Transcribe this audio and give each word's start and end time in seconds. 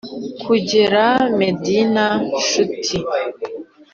kugera 0.45 1.05
medina, 1.39 2.05
nshuti? 2.37 2.95